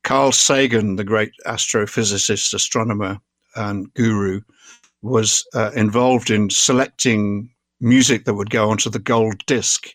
[0.03, 3.19] Carl Sagan, the great astrophysicist, astronomer,
[3.55, 4.41] and guru,
[5.01, 9.93] was uh, involved in selecting music that would go onto the gold disc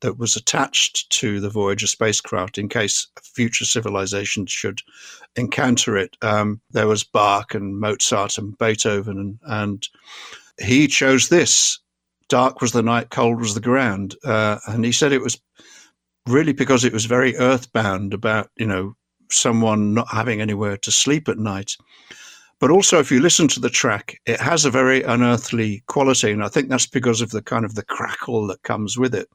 [0.00, 4.80] that was attached to the Voyager spacecraft in case future civilizations should
[5.36, 6.16] encounter it.
[6.22, 9.88] Um, there was Bach and Mozart and Beethoven, and, and,
[10.58, 11.78] he chose this.
[12.30, 14.16] Dark was the night, cold was the ground.
[14.24, 15.38] Uh, and he said it was
[16.26, 18.96] really because it was very earthbound about, you know,
[19.30, 21.76] someone not having anywhere to sleep at night.
[22.58, 26.42] But also, if you listen to the track, it has a very unearthly quality, and
[26.42, 29.28] I think that's because of the kind of the crackle that comes with it.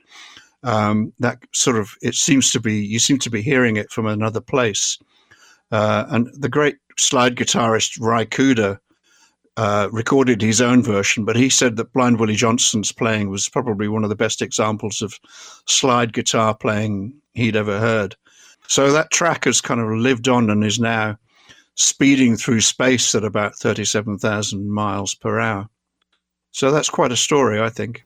[0.63, 4.07] Um, that sort of it seems to be you seem to be hearing it from
[4.07, 4.97] another place.
[5.71, 8.79] Uh, and the great slide guitarist Ry Cooder
[9.57, 13.87] uh, recorded his own version, but he said that Blind Willie Johnson's playing was probably
[13.87, 15.19] one of the best examples of
[15.67, 18.15] slide guitar playing he'd ever heard.
[18.67, 21.17] So that track has kind of lived on and is now
[21.75, 25.69] speeding through space at about 37,000 miles per hour.
[26.51, 28.03] So that's quite a story, I think.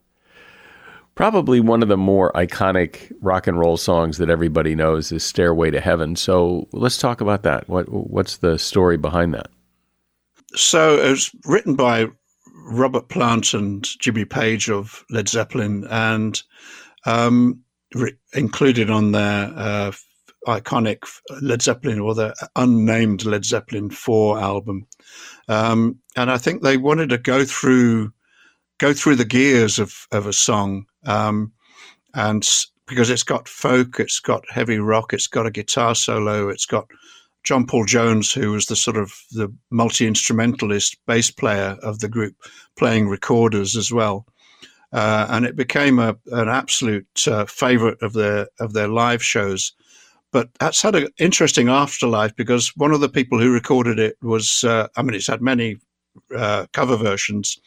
[1.16, 5.72] Probably one of the more iconic rock and roll songs that everybody knows is Stairway
[5.72, 6.16] to Heaven.
[6.16, 7.70] So let's talk about that.
[7.70, 9.48] What, what's the story behind that?
[10.56, 12.08] So it was written by
[12.68, 16.42] Robert Plant and Jimmy Page of Led Zeppelin and
[17.06, 17.62] um,
[17.94, 19.92] re- included on their uh,
[20.46, 21.04] iconic
[21.42, 24.88] Led Zeppelin or the unnamed Led Zeppelin 4 album.
[25.48, 28.12] Um, and I think they wanted to go through
[28.78, 30.86] go through the gears of, of a song.
[31.06, 31.54] Um,
[32.14, 32.46] and
[32.88, 36.88] because it's got folk, it's got heavy rock, it's got a guitar solo, it's got
[37.44, 42.10] John Paul Jones, who was the sort of the multi instrumentalist bass player of the
[42.10, 42.36] group,
[42.76, 44.26] playing recorders as well.
[44.92, 49.74] Uh, and it became a, an absolute uh, favorite of their of their live shows.
[50.36, 54.66] But that's had an interesting afterlife because one of the people who recorded it was,
[54.66, 55.78] uh, I mean, it's had many
[56.36, 57.58] uh, cover versions,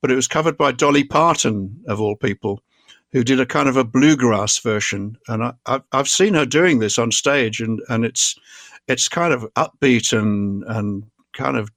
[0.00, 2.60] but it was covered by Dolly Parton, of all people,
[3.10, 5.16] who did a kind of a bluegrass version.
[5.26, 8.38] And I, have seen her doing this on stage, and, and it's
[8.86, 11.72] it's kind of upbeat and, and kind of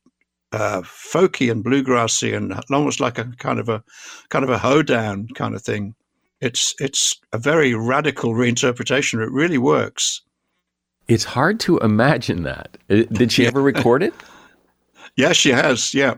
[0.51, 3.83] uh, folky and bluegrassy and almost like a kind of a
[4.29, 5.95] kind of a hoedown kind of thing.
[6.39, 9.25] It's it's a very radical reinterpretation.
[9.25, 10.21] It really works.
[11.07, 12.77] It's hard to imagine that.
[12.89, 14.13] Uh, did she ever record it?
[15.17, 15.93] Yeah, she has.
[15.93, 16.15] Yeah.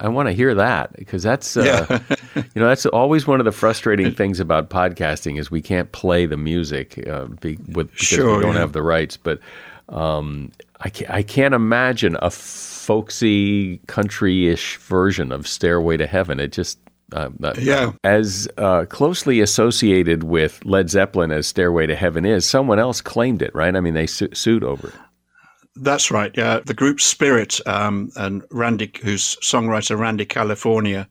[0.00, 2.16] I want to hear that because that's uh, yeah.
[2.54, 6.26] you know that's always one of the frustrating things about podcasting is we can't play
[6.26, 8.60] the music uh, be, with, because sure, we don't yeah.
[8.60, 9.16] have the rights.
[9.16, 9.40] But
[9.88, 16.52] um, I can't, I can't imagine a folksy country-ish version of "Stairway to Heaven." It
[16.52, 16.78] just
[17.12, 17.92] uh, yeah.
[18.04, 23.42] As uh, closely associated with Led Zeppelin as Stairway to Heaven is, someone else claimed
[23.42, 23.74] it, right?
[23.74, 24.94] I mean, they su- sued over it.
[25.76, 26.32] That's right.
[26.36, 31.08] Yeah, the group Spirit um, and Randy, whose songwriter Randy California,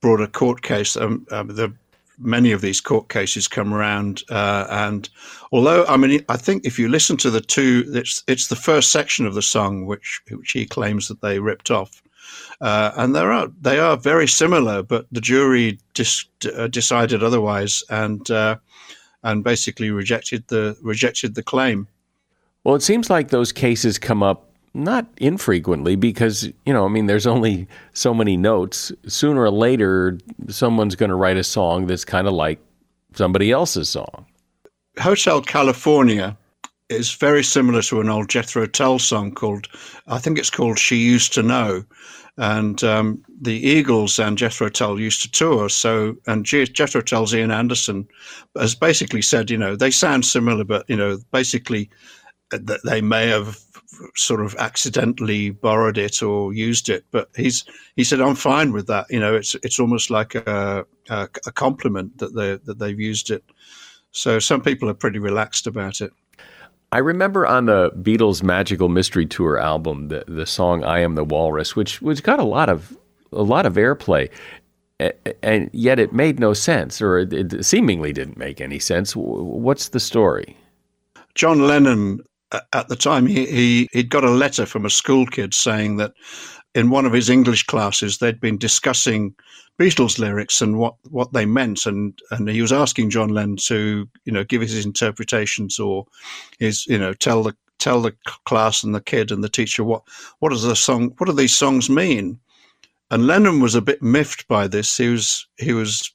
[0.00, 0.96] brought a court case.
[0.96, 1.72] Um, uh, the
[2.18, 5.08] many of these court cases come around, uh, and
[5.50, 8.92] although I mean, I think if you listen to the two, it's it's the first
[8.92, 12.01] section of the song which which he claims that they ripped off.
[12.62, 16.24] Uh, and there are they are very similar, but the jury dis,
[16.56, 18.56] uh, decided otherwise, and uh,
[19.24, 21.88] and basically rejected the rejected the claim.
[22.62, 27.06] Well, it seems like those cases come up not infrequently because you know, I mean,
[27.06, 28.92] there's only so many notes.
[29.08, 32.60] Sooner or later, someone's going to write a song that's kind of like
[33.14, 34.24] somebody else's song.
[35.00, 36.38] Hotel California
[36.92, 39.68] is very similar to an old Jethro Tull song called,
[40.06, 41.84] I think it's called "She Used to Know."
[42.38, 45.68] And um, the Eagles and Jethro Tull used to tour.
[45.68, 48.08] So, and Jethro Tull's Ian Anderson
[48.56, 51.90] has basically said, you know, they sound similar, but, you know, basically
[52.52, 53.58] uh, they may have
[54.16, 57.04] sort of accidentally borrowed it or used it.
[57.10, 57.66] But he's
[57.96, 59.06] he said, I'm fine with that.
[59.10, 63.30] You know, it's it's almost like a, a, a compliment that they that they've used
[63.30, 63.44] it.
[64.12, 66.12] So some people are pretty relaxed about it.
[66.92, 71.24] I remember on the Beatles Magical Mystery Tour album, the the song "I Am the
[71.24, 72.96] Walrus," which which got a lot of
[73.32, 74.28] a lot of airplay,
[75.42, 79.16] and yet it made no sense, or it seemingly didn't make any sense.
[79.16, 80.56] What's the story?
[81.34, 82.20] John Lennon
[82.74, 86.12] at the time he, he he'd got a letter from a school kid saying that
[86.74, 89.34] in one of his English classes they'd been discussing
[89.78, 94.08] Beatles lyrics and what, what they meant, and and he was asking John Lennon to
[94.24, 96.06] you know give his interpretations or
[96.58, 98.14] his you know tell the tell the
[98.44, 100.02] class and the kid and the teacher what
[100.38, 102.38] what does the song what do these songs mean,
[103.10, 104.96] and Lennon was a bit miffed by this.
[104.96, 106.12] He was he was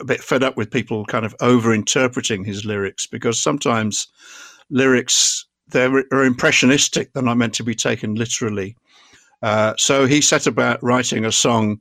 [0.00, 4.08] a bit fed up with people kind of over interpreting his lyrics because sometimes
[4.70, 7.12] lyrics they're, are impressionistic.
[7.12, 8.76] They're not meant to be taken literally.
[9.42, 11.80] Uh, so he set about writing a song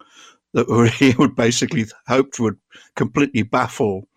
[0.54, 2.58] that he would basically hoped would
[2.96, 4.08] completely baffle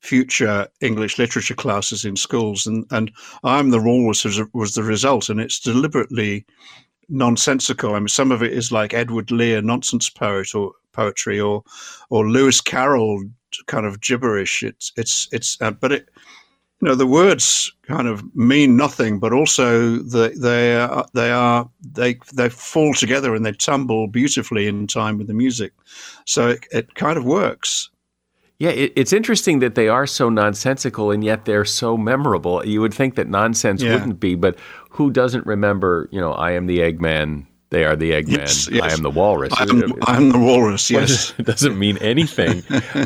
[0.00, 3.10] future English literature classes in schools, and and
[3.44, 6.44] I'm the Walrus was, was the result, and it's deliberately
[7.08, 7.94] nonsensical.
[7.94, 11.62] I mean, some of it is like Edward Lear nonsense poet or poetry, or
[12.10, 13.22] or Lewis Carroll
[13.66, 14.62] kind of gibberish.
[14.62, 16.08] It's it's it's, uh, but it
[16.82, 21.70] you know the words kind of mean nothing, but also the, they are, they are
[21.80, 25.72] they they fall together and they tumble beautifully in time with the music,
[26.26, 27.88] so it, it kind of works.
[28.58, 32.64] Yeah, it, it's interesting that they are so nonsensical and yet they're so memorable.
[32.66, 33.92] You would think that nonsense yeah.
[33.92, 34.58] wouldn't be, but
[34.90, 36.08] who doesn't remember?
[36.10, 38.36] You know, I am the Eggman they are the Eggman.
[38.36, 38.82] Yes, yes.
[38.82, 39.52] I am the walrus.
[39.56, 40.90] I'm, I'm the walrus.
[40.90, 42.62] Yes, it doesn't mean anything,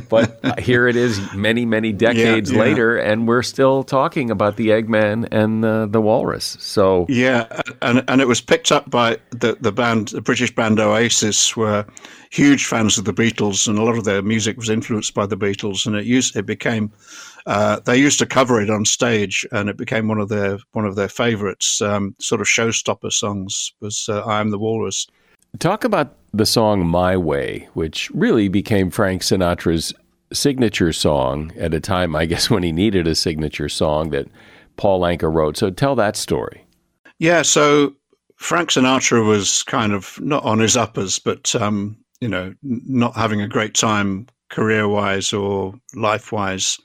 [0.09, 2.63] but here it is, many many decades yeah, yeah.
[2.65, 6.57] later, and we're still talking about the Eggman and the, the walrus.
[6.59, 7.47] So yeah,
[7.81, 11.87] and and it was picked up by the the band, the British band Oasis, were
[12.31, 15.37] huge fans of the Beatles, and a lot of their music was influenced by the
[15.37, 16.91] Beatles, and it used it became
[17.47, 20.85] uh, they used to cover it on stage, and it became one of their one
[20.85, 23.73] of their favourites, um, sort of showstopper songs.
[23.81, 25.07] Was uh, "I Am the Walrus."
[25.59, 29.95] Talk about the song "My Way," which really became Frank Sinatra's
[30.33, 34.27] signature song at a time, I guess, when he needed a signature song that
[34.77, 35.57] Paul Anka wrote.
[35.57, 36.65] So tell that story.
[37.19, 37.95] Yeah, so
[38.37, 43.41] Frank Sinatra was kind of not on his uppers, but um, you know, not having
[43.41, 46.79] a great time career wise or life wise.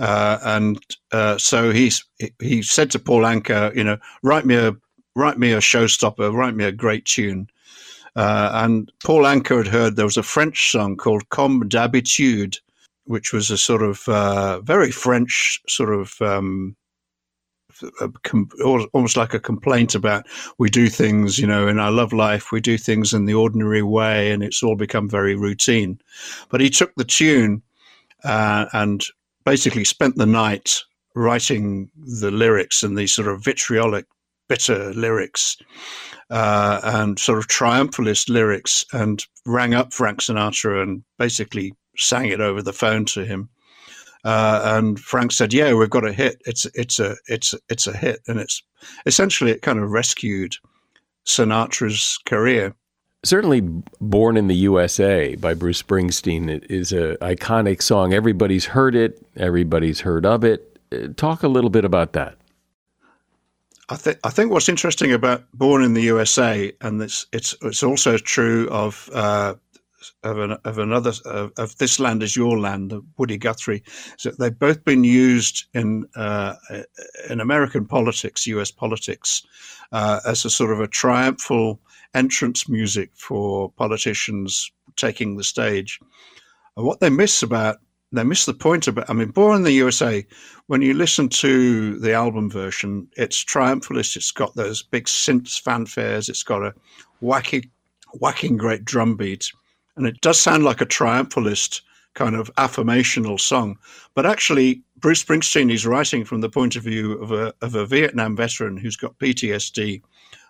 [0.00, 0.80] Uh, and
[1.12, 2.04] uh, so he's
[2.40, 4.74] he said to Paul Anka, you know, write me a
[5.14, 7.46] write me a showstopper, write me a great tune.
[8.16, 12.56] Uh, and Paul Anka had heard there was a French song called Comme d'habitude,
[13.04, 16.74] which was a sort of uh, very French sort of um,
[18.64, 20.26] almost like a complaint about
[20.58, 23.82] we do things, you know, in our love life, we do things in the ordinary
[23.82, 26.00] way, and it's all become very routine.
[26.48, 27.62] But he took the tune
[28.24, 29.04] uh, and
[29.44, 30.80] basically spent the night
[31.14, 34.06] writing the lyrics and these sort of vitriolic,
[34.48, 35.56] bitter lyrics
[36.30, 42.40] uh, and sort of triumphalist lyrics and rang up Frank Sinatra and basically sang it
[42.40, 43.48] over the phone to him.
[44.24, 46.42] Uh, and Frank said, "Yeah, we've got a hit.
[46.44, 48.62] It's it's a it's it's a hit, and it's
[49.06, 50.54] essentially it kind of rescued
[51.26, 52.74] Sinatra's career."
[53.22, 53.60] Certainly
[54.00, 58.12] born in the usa by bruce springsteen it is an iconic song.
[58.12, 59.24] Everybody's heard it.
[59.36, 60.78] Everybody's heard of it.
[60.92, 62.36] Uh, talk a little bit about that.
[63.88, 67.82] I think I think what's interesting about Born in the USA, and it's it's it's
[67.82, 69.54] also true of uh,
[70.22, 73.82] of, an, of another of, of, This Land Is Your Land, Woody Guthrie,
[74.22, 76.54] that they've both been used in uh,
[77.28, 78.70] in American politics, U.S.
[78.70, 79.42] politics,
[79.90, 81.80] uh, as a sort of a triumphal
[82.14, 86.00] entrance music for politicians taking the stage.
[86.76, 87.78] And what they miss about
[88.12, 90.26] they miss the point about I mean, Born in the USA,
[90.66, 96.28] when you listen to the album version, it's triumphalist, it's got those big synths fanfares,
[96.28, 96.74] it's got a
[97.22, 97.68] wacky
[98.14, 99.52] whacking great drum beat.
[99.96, 101.82] And it does sound like a triumphalist
[102.14, 103.78] kind of affirmational song.
[104.14, 107.86] But actually, Bruce Springsteen is writing from the point of view of a, of a
[107.86, 110.02] Vietnam veteran who's got PTSD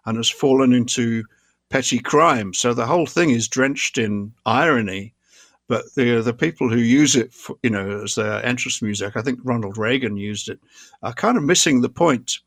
[0.07, 1.25] and has fallen into
[1.71, 2.53] petty crime.
[2.53, 5.15] So the whole thing is drenched in irony.
[5.69, 9.23] But the the people who use it, for, you know, as their entrance music, I
[9.23, 10.59] think Ronald Reagan used it,
[11.03, 12.39] are kind of missing the point.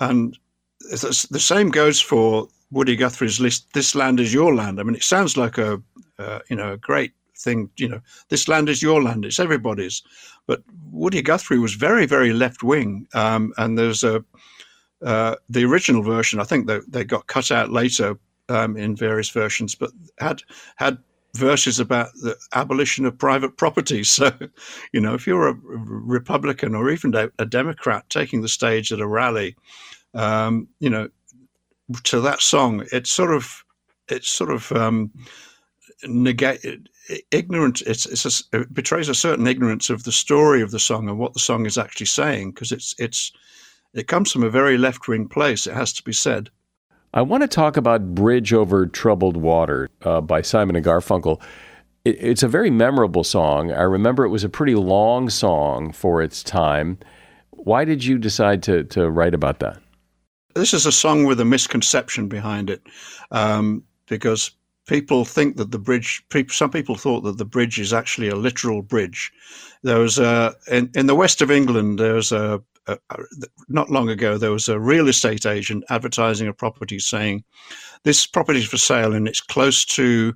[0.00, 0.38] And
[0.80, 3.72] the same goes for Woody Guthrie's list.
[3.74, 4.80] This land is your land.
[4.80, 5.82] I mean, it sounds like a,
[6.18, 7.68] uh, you know, a great thing.
[7.76, 8.00] You know,
[8.30, 9.26] this land is your land.
[9.26, 10.02] It's everybody's.
[10.46, 14.24] But Woody Guthrie was very, very left wing, um, and there's a
[15.02, 16.40] uh, the original version.
[16.40, 18.18] I think that they got cut out later
[18.48, 20.42] um, in various versions, but had
[20.76, 20.98] had
[21.36, 24.02] verses about the abolition of private property.
[24.16, 24.32] So,
[24.92, 29.06] you know, if you're a Republican or even a Democrat taking the stage at a
[29.06, 29.54] rally,
[30.14, 31.08] um, you know,
[32.04, 33.64] to that song, it's sort of
[34.08, 35.10] it's sort of um,
[37.30, 37.82] ignorant.
[37.82, 41.18] It's, it's a, it betrays a certain ignorance of the story of the song and
[41.18, 43.32] what the song is actually saying because it's it's
[43.94, 46.50] it comes from a very left wing place, it has to be said.
[47.16, 51.40] I want to talk about Bridge Over Troubled Water uh, by Simon and Garfunkel.
[52.04, 53.72] It, it's a very memorable song.
[53.72, 56.98] I remember it was a pretty long song for its time.
[57.52, 59.78] Why did you decide to, to write about that?
[60.54, 62.82] This is a song with a misconception behind it
[63.30, 64.50] um, because
[64.86, 68.82] people think that the bridge, some people thought that the bridge is actually a literal
[68.82, 69.32] bridge.
[69.82, 72.98] There was a, in, in the west of England, there was a, a,
[73.68, 77.44] not long ago, there was a real estate agent advertising a property saying,
[78.04, 80.32] this property is for sale and it's close to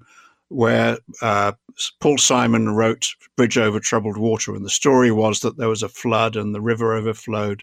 [0.48, 1.52] where uh,
[2.00, 4.56] Paul Simon wrote Bridge Over Troubled Water.
[4.56, 7.62] And the story was that there was a flood and the river overflowed.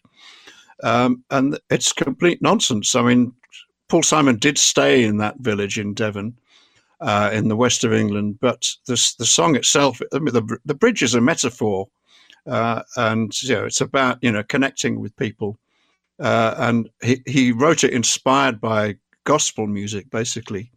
[0.83, 2.95] Um, and it's complete nonsense.
[2.95, 3.33] I mean,
[3.89, 6.37] Paul Simon did stay in that village in Devon
[6.99, 8.39] uh, in the west of England.
[8.39, 11.87] But this, the song itself, I mean, the, the bridge is a metaphor,
[12.45, 15.57] uh, and you know, it's about you know connecting with people.
[16.19, 20.71] Uh, and he, he wrote it inspired by gospel music, basically.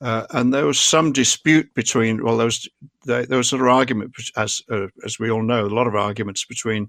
[0.00, 2.22] Uh, and there was some dispute between.
[2.22, 2.68] Well, there was
[3.04, 5.96] there, there was sort of argument, as uh, as we all know, a lot of
[5.96, 6.88] arguments between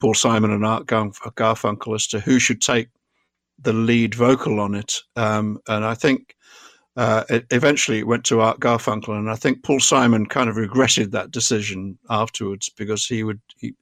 [0.00, 2.88] Paul Simon and Art Garfunkel as to who should take
[3.58, 4.94] the lead vocal on it.
[5.16, 6.36] Um, and I think
[6.98, 10.56] uh, it, eventually it went to Art Garfunkel, and I think Paul Simon kind of
[10.56, 13.40] regretted that decision afterwards because he would.
[13.56, 13.72] He,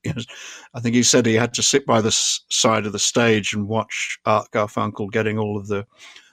[0.75, 3.69] I think he said he had to sit by the side of the stage and
[3.69, 5.87] watch Art Garfunkel getting all of the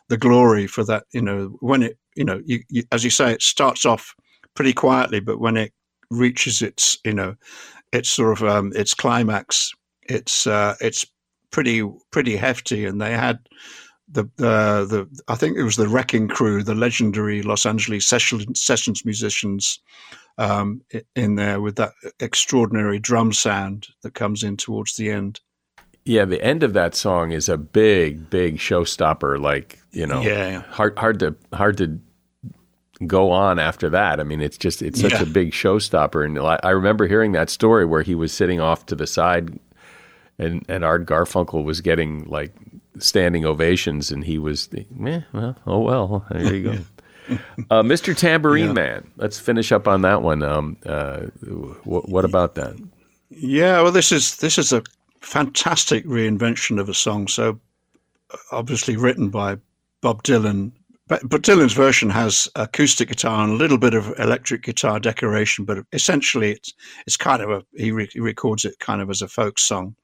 [0.10, 1.06] the glory for that.
[1.14, 4.14] You know, when it, you know, you, you, as you say, it starts off
[4.54, 5.72] pretty quietly, but when it
[6.10, 7.34] reaches its, you know,
[7.94, 9.72] its sort of um, its climax,
[10.10, 11.06] it's uh, it's
[11.50, 13.40] pretty pretty hefty, and they had
[14.14, 18.56] the uh, the I think it was the Wrecking Crew, the legendary Los Angeles session,
[18.56, 19.80] sessions musicians,
[20.38, 20.82] um,
[21.16, 25.42] in there with that extraordinary drum sound that comes in towards the end.
[26.06, 29.40] Yeah, the end of that song is a big, big showstopper.
[29.40, 32.00] Like you know, yeah, hard hard to hard to
[33.08, 34.20] go on after that.
[34.20, 35.24] I mean, it's just it's such yeah.
[35.24, 36.26] a big showstopper.
[36.26, 39.60] And I remember hearing that story where he was sitting off to the side,
[40.38, 42.54] and and Art Garfunkel was getting like
[43.00, 46.78] standing ovations, and he was, eh, well, oh well, there you go.
[47.70, 48.16] uh, Mr.
[48.16, 48.74] Tambourine yeah.
[48.74, 49.12] Man.
[49.18, 50.44] Let's finish up on that one.
[50.44, 51.22] Um, uh,
[51.84, 52.76] wh- what about that?
[53.30, 54.84] Yeah, well, this is this is a
[55.22, 57.28] fantastic reinvention of a song.
[57.28, 57.60] So,
[58.52, 59.58] obviously written by
[60.02, 60.72] Bob Dylan,
[61.08, 65.66] but, but Dylan's version has acoustic guitar and a little bit of electric guitar decoration.
[65.66, 66.74] But essentially, it's
[67.08, 69.96] it's kind of a he, re- he records it kind of as a folk song.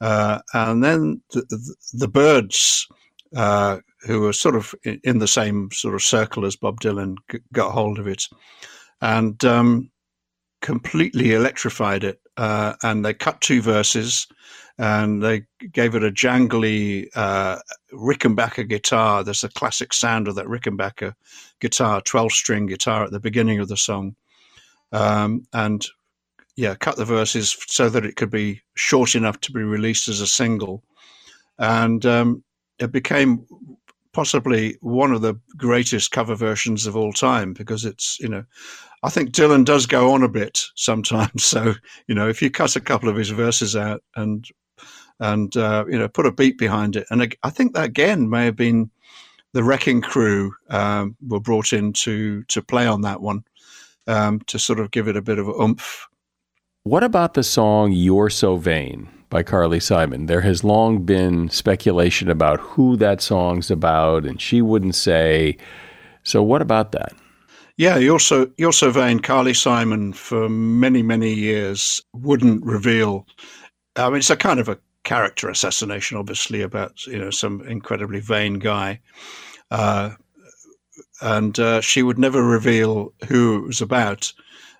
[0.00, 2.86] Uh, and then the, the, Byrds,
[3.34, 7.16] uh, who were sort of in the same sort of circle as Bob Dylan,
[7.52, 8.24] got hold of it
[9.00, 9.90] and um,
[10.60, 12.20] completely electrified it.
[12.36, 14.28] Uh, and they cut two verses
[14.78, 17.58] and they gave it a jangly uh,
[17.92, 19.24] Rickenbacker guitar.
[19.24, 21.14] There's a classic sound of that Rickenbacker
[21.60, 24.14] guitar, 12 string guitar at the beginning of the song.
[24.92, 25.84] Um, and
[26.58, 30.20] yeah, cut the verses so that it could be short enough to be released as
[30.20, 30.82] a single,
[31.60, 32.42] and um,
[32.80, 33.46] it became
[34.12, 38.42] possibly one of the greatest cover versions of all time because it's you know
[39.04, 41.44] I think Dylan does go on a bit sometimes.
[41.44, 41.74] So
[42.08, 44.44] you know if you cut a couple of his verses out and
[45.20, 48.46] and uh, you know put a beat behind it, and I think that again may
[48.46, 48.90] have been
[49.52, 53.44] the Wrecking Crew um, were brought in to to play on that one
[54.08, 56.07] um, to sort of give it a bit of oomph
[56.88, 60.24] what about the song You're So Vain by Carly Simon?
[60.24, 65.58] There has long been speculation about who that song's about, and she wouldn't say.
[66.22, 67.12] So, what about that?
[67.76, 69.20] Yeah, you're so you're so vain.
[69.20, 73.26] Carly Simon for many many years wouldn't reveal.
[73.96, 78.20] I mean, it's a kind of a character assassination, obviously, about you know some incredibly
[78.20, 78.98] vain guy,
[79.70, 80.12] uh,
[81.20, 84.32] and uh, she would never reveal who it was about.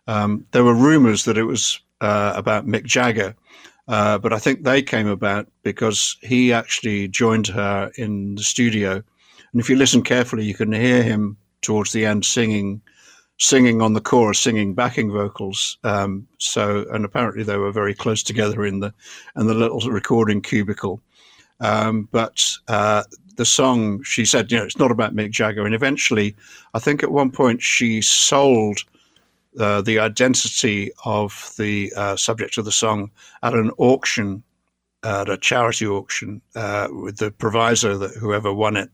[0.06, 3.34] Um, there were rumors that it was uh, about Mick Jagger.
[3.88, 9.02] Uh, but I think they came about because he actually joined her in the studio.
[9.52, 12.82] And if you listen carefully, you can hear him towards the end singing,
[13.38, 15.78] singing on the chorus, singing backing vocals.
[15.84, 18.92] Um, so, and apparently they were very close together in the
[19.36, 21.00] in the little recording cubicle.
[21.60, 23.04] Um, but uh,
[23.36, 25.64] the song, she said, you know, it's not about Mick Jagger.
[25.64, 26.36] And eventually,
[26.74, 28.80] I think at one point she sold
[29.58, 33.10] uh, the identity of the uh, subject of the song
[33.42, 34.42] at an auction,
[35.04, 38.90] at a charity auction, uh, with the proviso that whoever won it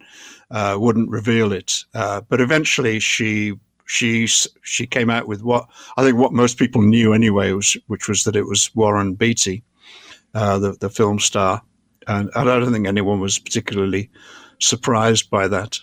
[0.51, 1.85] uh, wouldn't reveal it.
[1.95, 3.55] Uh, but eventually, she
[3.87, 4.27] she
[4.63, 8.25] she came out with what I think what most people knew anyway, was, which was
[8.25, 9.63] that it was Warren Beatty,
[10.33, 11.63] the the film star.
[12.07, 14.11] And I don't think anyone was particularly
[14.61, 15.79] surprised by that.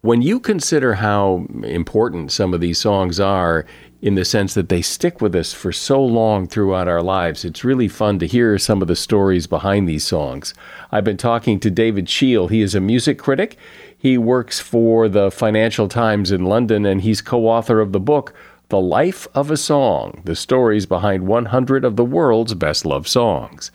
[0.00, 3.64] When you consider how important some of these songs are,
[4.04, 7.64] in the sense that they stick with us for so long throughout our lives, it's
[7.64, 10.52] really fun to hear some of the stories behind these songs.
[10.92, 12.48] I've been talking to David Cheal.
[12.48, 13.56] He is a music critic.
[13.96, 18.34] He works for the Financial Times in London, and he's co author of the book,
[18.68, 23.70] The Life of a Song The Stories Behind 100 of the World's Best Loved Songs.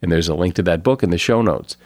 [0.00, 1.76] And there's a link to that book in the show notes.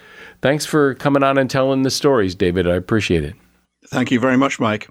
[0.42, 2.68] Thanks for coming on and telling the stories, David.
[2.68, 3.36] I appreciate it.
[3.86, 4.90] Thank you very much, Mike.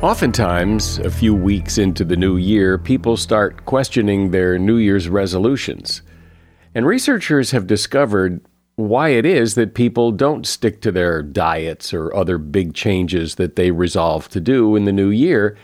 [0.00, 6.02] Oftentimes, a few weeks into the new year, people start questioning their New Year's resolutions.
[6.72, 8.40] And researchers have discovered
[8.76, 13.56] why it is that people don't stick to their diets or other big changes that
[13.56, 15.58] they resolve to do in the new year.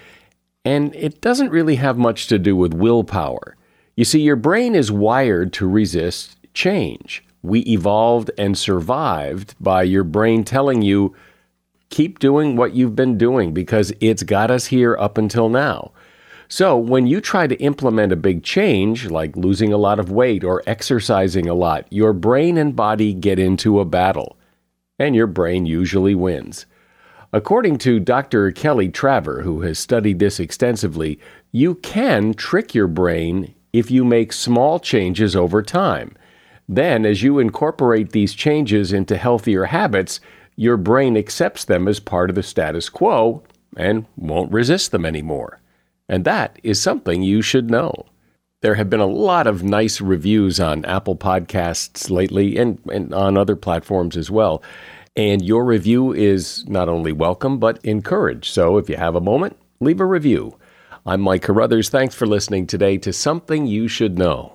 [0.64, 3.56] And it doesn't really have much to do with willpower.
[3.94, 7.24] You see, your brain is wired to resist change.
[7.42, 11.14] We evolved and survived by your brain telling you,
[11.94, 15.92] keep doing what you've been doing because it's got us here up until now.
[16.48, 20.42] So, when you try to implement a big change, like losing a lot of weight
[20.42, 24.36] or exercising a lot, your brain and body get into a battle.
[24.98, 26.66] And your brain usually wins.
[27.32, 28.50] According to Dr.
[28.50, 31.20] Kelly Traver, who has studied this extensively,
[31.52, 36.16] you can trick your brain if you make small changes over time.
[36.68, 40.18] Then, as you incorporate these changes into healthier habits,
[40.56, 43.42] your brain accepts them as part of the status quo
[43.76, 45.60] and won't resist them anymore.
[46.08, 48.06] And that is something you should know.
[48.60, 53.36] There have been a lot of nice reviews on Apple Podcasts lately and, and on
[53.36, 54.62] other platforms as well.
[55.16, 58.52] And your review is not only welcome, but encouraged.
[58.52, 60.56] So if you have a moment, leave a review.
[61.06, 61.90] I'm Mike Carruthers.
[61.90, 64.54] Thanks for listening today to Something You Should Know.